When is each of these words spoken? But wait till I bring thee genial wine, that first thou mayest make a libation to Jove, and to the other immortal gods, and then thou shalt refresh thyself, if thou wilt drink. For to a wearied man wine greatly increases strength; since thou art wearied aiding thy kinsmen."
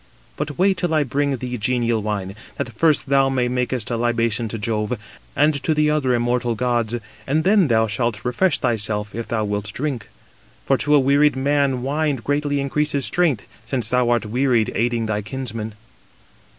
But 0.35 0.57
wait 0.57 0.77
till 0.77 0.95
I 0.95 1.03
bring 1.03 1.37
thee 1.37 1.59
genial 1.59 2.01
wine, 2.01 2.35
that 2.57 2.73
first 2.73 3.07
thou 3.09 3.29
mayest 3.29 3.51
make 3.51 3.71
a 3.71 3.95
libation 3.95 4.47
to 4.47 4.57
Jove, 4.57 4.97
and 5.35 5.53
to 5.61 5.75
the 5.75 5.91
other 5.91 6.15
immortal 6.15 6.55
gods, 6.55 6.95
and 7.27 7.43
then 7.43 7.67
thou 7.67 7.85
shalt 7.85 8.25
refresh 8.25 8.57
thyself, 8.57 9.13
if 9.13 9.27
thou 9.27 9.45
wilt 9.45 9.71
drink. 9.73 10.09
For 10.65 10.75
to 10.79 10.95
a 10.95 10.99
wearied 10.99 11.35
man 11.35 11.83
wine 11.83 12.15
greatly 12.15 12.59
increases 12.59 13.05
strength; 13.05 13.45
since 13.63 13.89
thou 13.91 14.09
art 14.09 14.25
wearied 14.25 14.71
aiding 14.73 15.05
thy 15.05 15.21
kinsmen." 15.21 15.75